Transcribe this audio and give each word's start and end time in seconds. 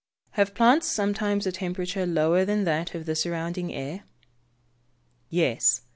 Have 0.31 0.55
plants 0.55 0.87
sometimes 0.87 1.45
a 1.45 1.51
temperature 1.51 2.07
lower 2.07 2.43
than 2.43 2.63
that 2.63 2.95
of 2.95 3.05
the 3.05 3.15
surrounding 3.15 3.71
air? 3.71 4.01
Yes. 5.29 5.83